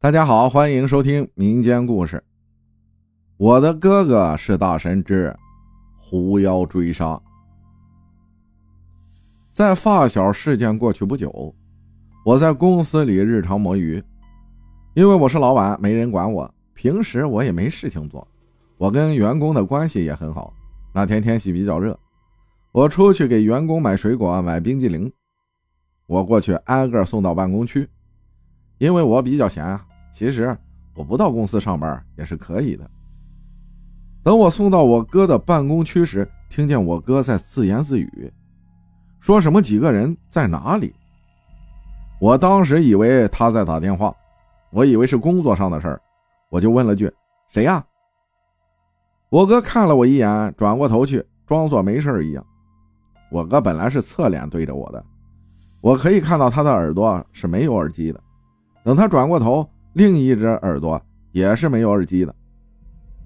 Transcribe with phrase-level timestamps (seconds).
[0.00, 2.22] 大家好，欢迎收听民间故事。
[3.36, 5.36] 我的哥哥是大神之
[5.96, 7.20] 狐妖追杀。
[9.52, 11.52] 在发小事件过去不久，
[12.24, 14.00] 我在公司里日常摸鱼，
[14.94, 16.48] 因为我是老板，没人管我。
[16.74, 18.24] 平时我也没事情做，
[18.76, 20.54] 我跟员工的关系也很好。
[20.94, 21.98] 那天天气比较热，
[22.70, 25.12] 我出去给员工买水果、买冰激凌，
[26.06, 27.88] 我过去挨个送到办公区，
[28.78, 29.84] 因为我比较闲啊。
[30.18, 30.58] 其实
[30.96, 32.90] 我不到公司上班也是可以的。
[34.24, 38.32] 等我送到我哥的办公区时，听见我哥在自言自语，
[39.20, 40.92] 说什么几个人在哪里。
[42.20, 44.12] 我当时以为他在打电话，
[44.72, 46.02] 我以为是工作上的事儿，
[46.50, 47.08] 我就问了句
[47.48, 47.86] ：“谁呀？”
[49.30, 52.44] 我哥看了我一眼，转过头去，装作没事一样。
[53.30, 55.04] 我哥本来是侧脸对着我的，
[55.80, 58.20] 我可以看到他的耳朵是没有耳机的。
[58.82, 59.64] 等他转过头。
[59.98, 61.02] 另一只耳朵
[61.32, 62.32] 也是没有耳机的，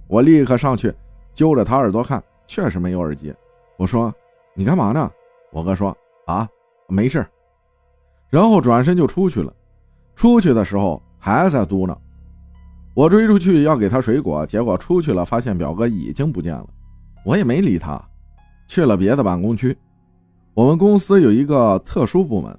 [0.09, 0.91] 我立刻上去
[1.35, 3.31] 揪着他耳朵看，确实没有耳机。
[3.77, 4.11] 我说
[4.57, 5.13] ：“你干嘛呢？”
[5.53, 6.49] 我哥说：“啊，
[6.89, 7.27] 没事。”
[8.31, 9.53] 然后转身就出去了。
[10.17, 11.95] 出去的时候还在嘟囔。
[12.95, 16.67] 我追出去要给他水果，结果出去了发现表哥已经不见了，
[17.23, 18.03] 我也没理他，
[18.67, 19.77] 去了别的办公区。
[20.55, 22.59] 我们公司有一个特殊部门，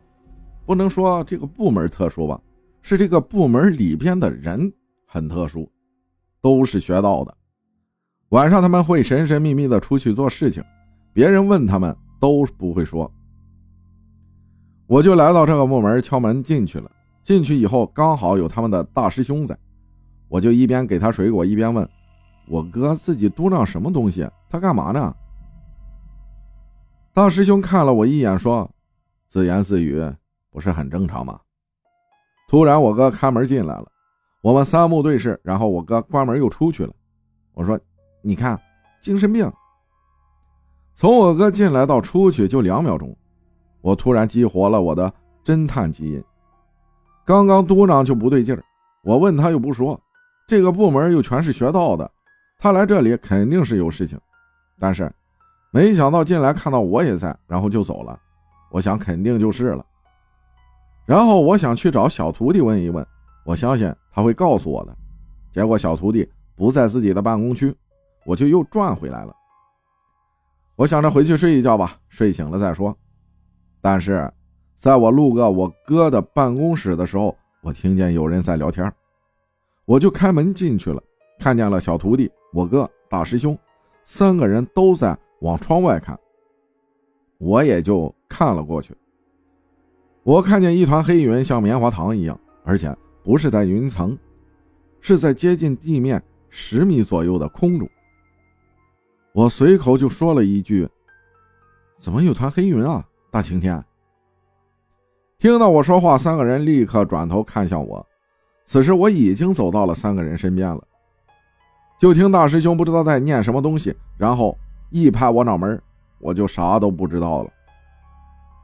[0.67, 2.39] 不能说这个部门特殊吧。
[2.83, 4.71] 是这个部门里边的人
[5.07, 5.71] 很特殊，
[6.41, 7.35] 都是学道的。
[8.29, 10.63] 晚上他们会神神秘秘的出去做事情，
[11.13, 13.11] 别人问他们都不会说。
[14.85, 16.91] 我就来到这个部门敲门进去了。
[17.23, 19.57] 进去以后刚好有他们的大师兄在，
[20.27, 21.87] 我就一边给他水果一边问
[22.49, 24.29] ：“我哥自己嘟囔什么东西？
[24.49, 25.15] 他干嘛呢？”
[27.13, 28.69] 大师兄看了我一眼说
[29.29, 30.03] ：“自言自语
[30.49, 31.39] 不是很正常吗？”
[32.53, 33.87] 突然，我哥开门进来了，
[34.41, 36.93] 我们三目对视，然后我哥关门又出去了。
[37.55, 37.79] 我说
[38.21, 38.61] ：“你看，
[39.01, 39.51] 精神病。”
[40.93, 43.17] 从我哥进来到出去就两秒钟，
[43.81, 45.11] 我突然激活了我的
[45.43, 46.23] 侦探基因。
[47.25, 48.63] 刚刚嘟囔就不对劲儿，
[49.03, 49.99] 我问他又不说，
[50.47, 52.11] 这个部门又全是学道的，
[52.59, 54.15] 他来这里肯定是有事情。
[54.77, 55.11] 但是
[55.71, 58.15] 没想到进来看到我也在，然后就走了。
[58.69, 59.83] 我想肯定就是了。
[61.05, 63.05] 然后我想去找小徒弟问一问，
[63.45, 64.95] 我相信他会告诉我的。
[65.51, 67.75] 结果小徒弟不在自己的办公区，
[68.25, 69.35] 我就又转回来了。
[70.75, 72.97] 我想着回去睡一觉吧，睡醒了再说。
[73.81, 74.31] 但是
[74.75, 78.91] 在我路过我哥的办公室的时候，我听见有人在聊天，
[79.85, 81.03] 我就开门进去了，
[81.37, 83.57] 看见了小徒弟、我哥、大师兄
[84.05, 86.17] 三个人都在往窗外看，
[87.37, 88.95] 我也就看了过去。
[90.23, 94.17] 我看见一团黑云，像棉花糖一样，而且不是在云层，
[95.01, 97.89] 是在接近地面十米左右的空中。
[99.33, 100.87] 我随口就说了一句
[101.99, 103.83] ：“怎么有团黑云啊，大晴天？”
[105.37, 108.05] 听到我说话，三个人立刻转头看向我。
[108.65, 110.81] 此时我已经走到了三个人身边了，
[111.99, 114.57] 就听大师兄不知道在念什么东西，然后
[114.89, 115.81] 一拍我脑门，
[116.19, 117.51] 我就啥都不知道了。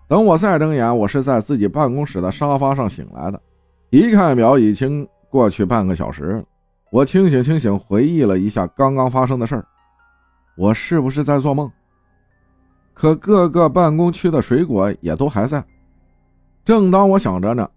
[0.09, 3.40] 等我再睁眼，我是在自己办公室的沙发上醒来的。
[3.92, 6.44] 一看表，已经过去半个小时了。
[6.90, 9.64] 我清醒清醒，回忆了一下刚刚发生的事儿。
[10.58, 11.72] 我是不是在做梦？
[12.96, 15.64] 可各个办公区的水果也都还在。
[16.66, 17.69] 正当我想着呢，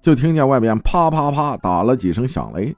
[0.00, 2.74] 就听见外边啪啪啪打了几声响雷。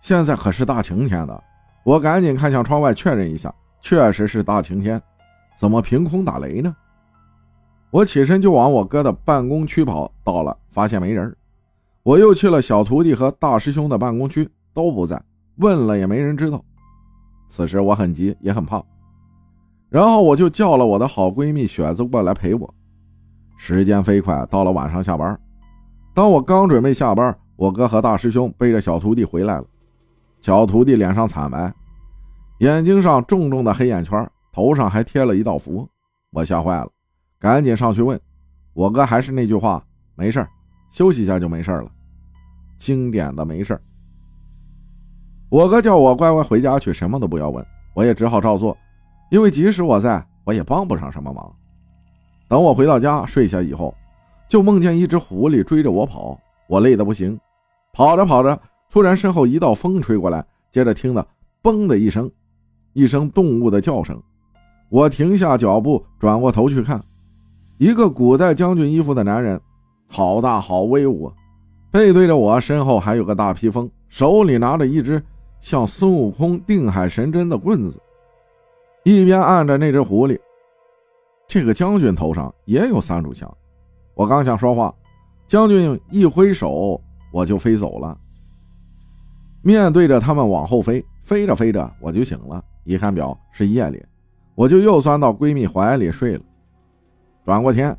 [0.00, 1.42] 现在可是大晴天的，
[1.82, 5.02] 我赶紧看向窗外确认一下，确实是大晴天。
[5.58, 6.72] 怎么凭空打雷呢？
[7.90, 11.34] 我起身就往我哥的办公区跑，到了发现没人，
[12.02, 15.20] 我又去了小徒弟和大师兄的办公区，都不在，
[15.56, 16.62] 问了也没人知道。
[17.48, 18.82] 此时我很急也很怕，
[19.88, 22.74] 然后我就叫了我的好闺蜜雪子过来陪我。
[23.56, 25.40] 时间飞快，到了晚上下班，
[26.14, 29.64] 当我刚准备下班，我哥和大师兄背着小徒弟回来了。
[30.42, 31.72] 小徒弟脸上惨白，
[32.58, 35.88] 眼睛上重重的黑眼圈，头上还贴了一道符，
[36.32, 36.88] 我吓坏了。
[37.40, 38.20] 赶紧上去问，
[38.72, 40.46] 我哥还是那句话，没事
[40.90, 41.90] 休息一下就没事了。
[42.76, 43.80] 经典的没事
[45.48, 47.64] 我哥叫我乖乖回家去，什么都不要问，
[47.94, 48.76] 我也只好照做，
[49.30, 51.54] 因为即使我在，我也帮不上什么忙。
[52.48, 53.94] 等我回到家睡下以后，
[54.48, 56.38] 就梦见一只狐狸追着我跑，
[56.68, 57.38] 我累得不行，
[57.92, 58.60] 跑着跑着，
[58.90, 61.26] 突然身后一道风吹过来，接着听了
[61.62, 62.30] “嘣”的一声，
[62.92, 64.20] 一声动物的叫声，
[64.88, 67.00] 我停下脚步，转过头去看。
[67.78, 69.60] 一个古代将军衣服的男人，
[70.08, 71.32] 好大好威武，
[71.92, 75.22] 背对着我，身后还有个大披风，手里拿着一只
[75.60, 77.96] 像孙悟空定海神针的棍子，
[79.04, 80.36] 一边按着那只狐狸。
[81.46, 83.48] 这个将军头上也有三炷香。
[84.14, 84.92] 我刚想说话，
[85.46, 87.00] 将军一挥手，
[87.32, 88.18] 我就飞走了。
[89.62, 92.62] 面对着他们往后飞，飞着飞着我就醒了。
[92.82, 94.04] 一看表是夜里，
[94.56, 96.42] 我就又钻到闺蜜怀里睡了。
[97.48, 97.96] 转过天，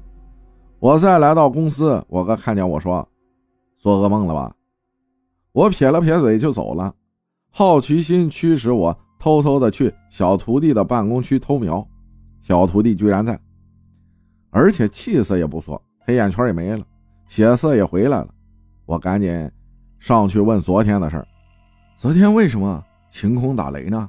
[0.78, 3.10] 我再来到公司，我哥看见我说。
[3.80, 4.56] 做噩梦了吧？
[5.54, 6.94] 我撇了撇嘴就走了。
[7.50, 11.84] 好奇心驱使我偷偷的去小徒弟的办公区偷瞄，
[12.44, 13.40] 小徒弟居然在，
[14.52, 16.86] 而且气色也不错，黑眼圈也没了，
[17.28, 18.28] 血色也回来了。
[18.86, 19.52] 我赶紧
[19.98, 21.28] 上去问昨天的事儿。
[21.98, 24.08] 昨天为什么晴空打雷呢？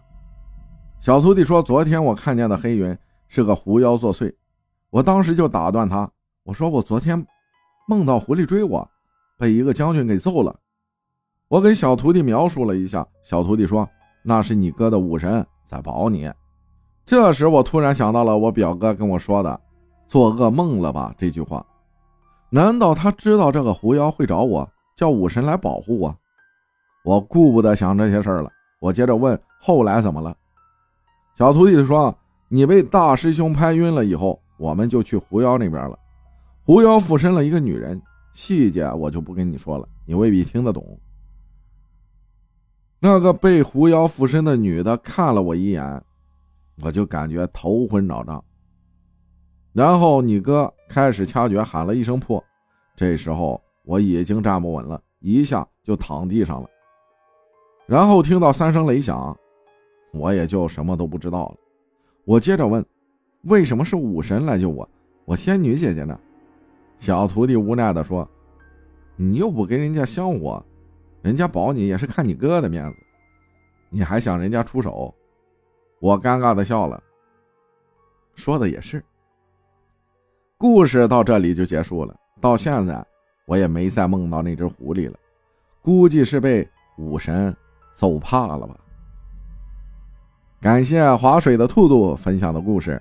[0.99, 2.95] 小徒弟说：“昨天我看见的黑云
[3.27, 4.31] 是个狐妖作祟。”
[4.91, 6.11] 我当时就打断他，
[6.45, 7.27] 我说：“我昨天
[7.89, 8.89] 梦到狐狸追我。”
[9.39, 10.55] 被一个将军给揍了，
[11.49, 13.89] 我给小徒弟描述了一下，小徒弟说
[14.23, 16.31] 那是你哥的武神在保你。
[17.07, 19.59] 这时我突然想到了我表哥跟我说的
[20.07, 21.65] “做噩梦了吧”这句话，
[22.51, 26.15] 难道他知道这个狐妖会找我，叫武神来保护我？
[27.03, 30.37] 我顾不得想这些事儿了，我接着问后来怎么了。
[31.35, 32.15] 小徒弟说
[32.49, 35.99] 你被大师兄拍晕了以后，我们就去狐妖那边了，
[36.65, 38.01] 狐妖附身了一个女人。
[38.35, 41.01] 细节我就不跟你说了，你未必听得懂。
[43.01, 46.03] 那个被狐妖附身的女的看了我一眼，
[46.83, 48.45] 我就感觉头昏脑胀。
[49.73, 52.45] 然后你哥开始掐诀，喊了一声“破”，
[52.95, 56.69] 这时候我已经站不稳了，一下就躺地上了。
[57.87, 59.35] 然后听到三声雷响，
[60.13, 61.57] 我也就什么都不知道了。
[62.27, 62.85] 我接着问
[63.43, 64.89] ：“为什么是武神来救我？
[65.25, 66.19] 我仙女姐姐呢？”
[66.99, 68.29] 小徒弟无奈地说
[69.17, 70.63] ：“你又不给人家香火，
[71.23, 72.97] 人家保你也是看你哥的面子，
[73.89, 75.15] 你还想人家出手？”
[76.01, 77.03] 我尴尬的笑了。
[78.35, 79.03] 说的也是。
[80.57, 82.15] 故事到这里就结束了。
[82.41, 83.07] 到现在
[83.47, 85.19] 我也没再梦到那只狐狸了，
[85.83, 86.67] 估计是被
[86.97, 87.55] 武神
[87.93, 88.79] 揍怕了吧。
[90.61, 93.01] 感谢划水的兔兔分享的故事，